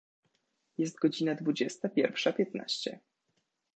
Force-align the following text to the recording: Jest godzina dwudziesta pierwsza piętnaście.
Jest 0.77 0.99
godzina 0.99 1.35
dwudziesta 1.35 1.89
pierwsza 1.89 2.33
piętnaście. 2.33 2.99